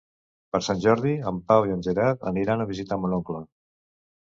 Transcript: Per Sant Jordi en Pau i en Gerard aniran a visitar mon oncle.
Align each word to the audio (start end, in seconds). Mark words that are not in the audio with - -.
Per 0.53 0.61
Sant 0.67 0.79
Jordi 0.85 1.11
en 1.33 1.37
Pau 1.51 1.69
i 1.69 1.75
en 1.77 1.85
Gerard 1.89 2.27
aniran 2.33 2.65
a 2.65 2.69
visitar 2.73 3.01
mon 3.05 3.17
oncle. 3.21 3.45